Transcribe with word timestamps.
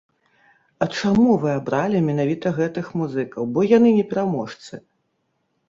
А 0.85 0.87
чаму 0.99 1.35
вы 1.43 1.49
абралі 1.57 2.01
менавіта 2.09 2.53
гэтых 2.57 2.91
музыкаў, 3.03 3.41
бо 3.53 3.69
яны 3.77 3.95
не 4.01 4.05
пераможцы? 4.15 4.85